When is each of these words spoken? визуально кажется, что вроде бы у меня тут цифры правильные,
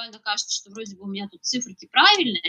визуально 0.00 0.18
кажется, 0.20 0.54
что 0.54 0.70
вроде 0.70 0.96
бы 0.96 1.04
у 1.04 1.06
меня 1.08 1.28
тут 1.30 1.44
цифры 1.44 1.74
правильные, 1.90 2.38